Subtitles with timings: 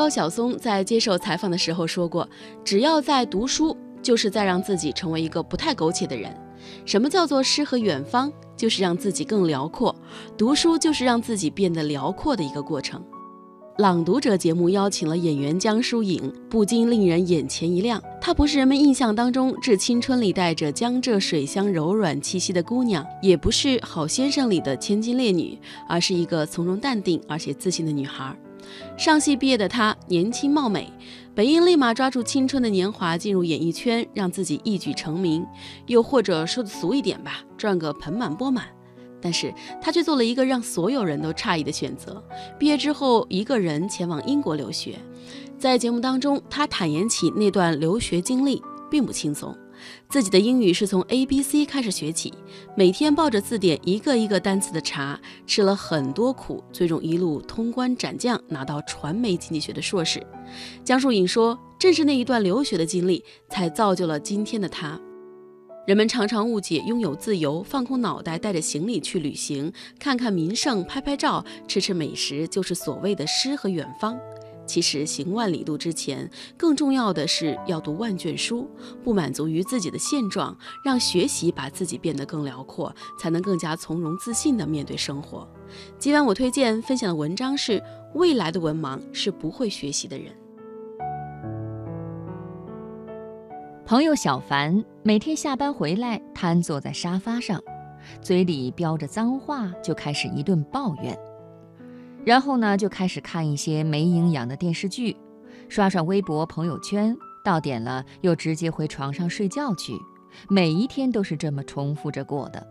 [0.00, 2.26] 高晓松在接受采访的时候说过
[2.64, 6.34] ：“只要在读书，就是在让自己成为一个不太苟且的人。
[6.86, 8.32] 什么叫做诗和远方？
[8.56, 9.94] 就是让自己更辽阔。
[10.38, 13.04] 读书就是让自己变得辽阔的一个过程。”
[13.76, 18.02] 朗读者节目邀请了演员江疏影，不禁令人眼前一亮。
[18.22, 28.34] 她不是人们印象当中致青春里带着江浙水乡柔软气息的姑娘，也不是《好先生》里的千金烈女，而是一个从容淡定而且自信的女孩。
[28.96, 30.92] 上戏毕业的她年轻貌美，
[31.34, 35.46] 本应立马抓住青春的年华进入演艺圈，让自己一举成名，
[35.86, 38.66] 又或者说的俗一点吧，赚个盆满钵满。
[39.22, 42.22] 但是他却做了一个让所有人都诧异的选择：
[42.58, 44.98] 毕业之后，一个人前往英国留学。
[45.58, 49.54] 在节目当中，他坦言起那段留学经历并不轻松，
[50.08, 52.32] 自己的英语是从 A B C 开始学起，
[52.76, 60.24] 每天抱着字典一个一个单词的查，吃了很多苦，最终一路通关斩将，拿到传媒经济学的硕士。
[60.84, 65.00] 江疏影说：“正是那一段留学的经历，才造就了今天的他。”
[65.86, 74.16] 人们常常误解拥有自由、放空脑袋、带着行李去旅行、看看名胜、拍拍照、吃吃美食，就是所谓的诗和远方。
[74.70, 78.70] 其实行万里路之前，更重要的是要读万卷书，
[79.02, 85.44] 不满足于自己的现状，让学习把自己变得更辽阔，才能更加从容自信地面对生活。
[85.98, 87.82] 今晚我推荐分享的文章是：
[88.14, 90.32] 未来的文盲是不会学习的人。
[93.84, 97.60] 朋友小凡每天下班回来，瘫坐在沙发上，
[98.22, 101.18] 嘴里飙着脏话，就开始一顿抱怨。
[102.24, 105.16] 然后呢，就开始看一些没营养的电视剧，
[105.68, 109.94] 刷刷微博、朋友圈，到点了又直接回床上睡觉去。
[110.48, 112.66] 每一天都是这么重复着过的。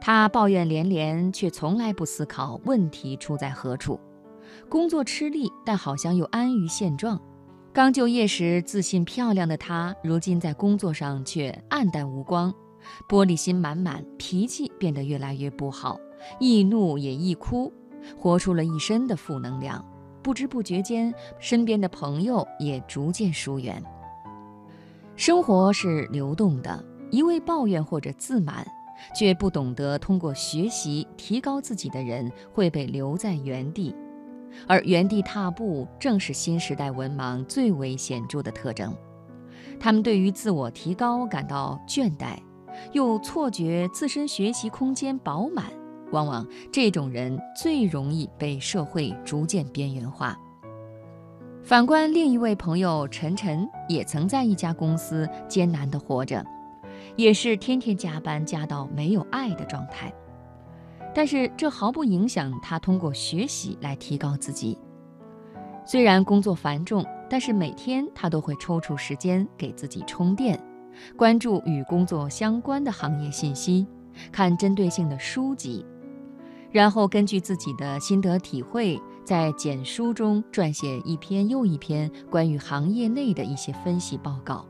[0.00, 3.98] 他抱怨连连，却从来不思考问题出在何处。
[4.68, 7.20] 工作吃力，但好像又安于现状。
[7.72, 12.54] 刚就业时自信漂亮的她，如今在工作上却黯淡无光，
[13.08, 15.98] 玻璃心满满，脾气变得越来越不好，
[16.38, 17.72] 易怒也易哭，
[18.18, 19.84] 活出了一身的负能量。
[20.22, 23.82] 不知不觉间，身边的朋友也逐渐疏远。
[25.16, 28.66] 生活是流动的，一味抱怨或者自满，
[29.14, 33.94] 却不懂得通过学习提高自己的人，会被留在原地。
[34.66, 38.96] 而原地踏步正是新时代文盲最为显著的特征。
[39.78, 42.38] 他们对于自我提高感到倦怠，
[42.92, 45.66] 又错觉自身学习空间饱满。
[46.14, 50.38] 往往这种人最容易被社会逐渐边缘化。
[51.62, 56.44] 反观另一位朋友陈晨，也曾在一家公司艰难地活着，
[57.16, 60.12] 也是天天加班加到没有爱的状态。
[61.12, 64.78] 但是这毫不影响他通过学习来提高自己。
[65.84, 70.58] 虽然工作繁重，但是每天他都会抽出时间给自己充电，
[71.16, 73.86] 关注与工作相关的行业信息，
[74.30, 75.84] 看针对性的书籍，
[76.74, 84.66] 然后根据自己的心得体会，在简书中撰写一篇又一篇关于行业内的一些分析报告。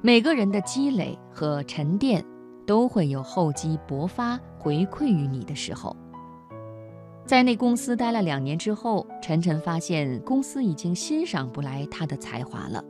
[0.00, 2.24] 每个人的积累和沉淀。
[2.64, 5.96] 都会有厚积薄发回馈于你的时候。
[7.26, 12.82] 在那公司待了两年之后，晨晨发现公司已经欣赏不来他的才华了，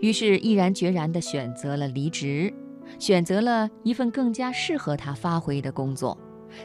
[0.00, 2.54] 于是毅然决然地选择了离职，
[2.98, 6.16] 选择了一份更加适合他发挥的工作，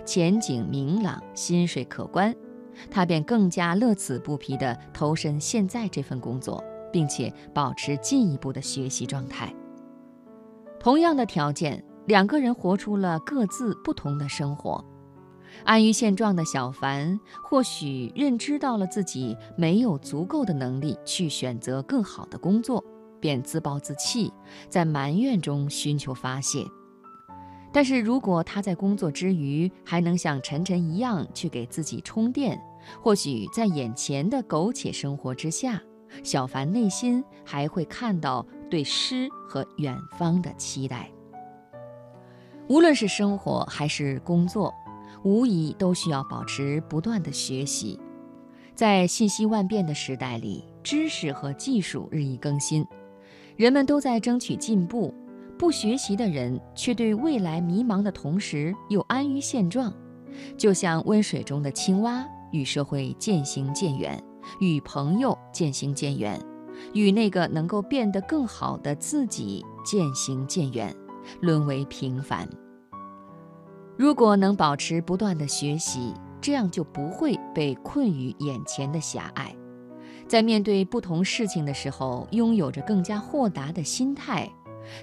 [0.06, 2.36] 前景明朗，薪水可观，
[2.90, 9.54] 他便更加乐此不疲地投身现在这份工作，并且保持进一步的学习状态。
[10.80, 11.84] 同样的条件。
[12.08, 14.82] 两个人活出了各自不同的生活。
[15.66, 22.82] 安于现状的小凡，或许认知到了自己没有足够的能力去选择更好的工作，
[23.20, 24.32] 便自暴自弃，
[24.70, 26.64] 在埋怨中寻求发泄。
[27.78, 32.60] 但是如果他在工作之余还能像晨晨一样去给自己充电，
[33.04, 35.80] 或许在眼前的苟且生活之下，
[36.24, 41.12] 小凡内心还会看到对诗和远方的期待。
[42.68, 44.74] 无论是生活还是工作，
[45.24, 48.00] 无疑都需要保持不断的学习。
[48.74, 52.84] 在信息万变的时代里，知识和技术日益更新，
[53.56, 55.14] 人们都在争取进步。
[55.58, 59.92] 不学习的人却对未来迷茫的同时又安于现状，
[60.58, 64.22] 就像温水中的青蛙，与社会渐行渐远，
[64.60, 66.40] 与朋友渐行渐远，
[66.94, 70.96] 与那个能够变得更好的自己渐行渐远。
[71.42, 72.48] 沦为平凡。
[73.98, 79.54] 如果能保持不断的学习，这样就不会被困于眼前的狭隘，
[80.26, 84.50] 在面对不同事情的时候，拥有着更加豁达的心态；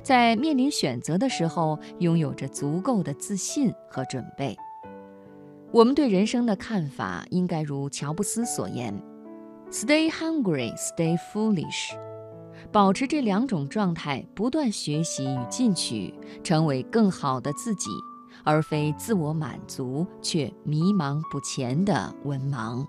[0.02, 4.56] 在面临选择的时候，拥有着足够的自信和准备。
[5.72, 8.94] 我们对人生的看法，应该如乔布斯所言
[9.70, 11.92] ：“Stay hungry, stay foolish。”
[12.70, 17.90] 保持这两种状态，不断学习与进取，成为更好的自己，
[18.44, 22.86] 而非自我满足却迷茫不前的文盲。